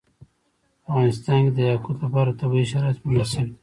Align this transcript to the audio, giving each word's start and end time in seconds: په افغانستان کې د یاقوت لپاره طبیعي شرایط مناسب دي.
په 0.83 0.87
افغانستان 0.91 1.39
کې 1.45 1.51
د 1.53 1.59
یاقوت 1.69 1.97
لپاره 2.05 2.37
طبیعي 2.41 2.65
شرایط 2.71 2.97
مناسب 3.07 3.43
دي. 3.49 3.53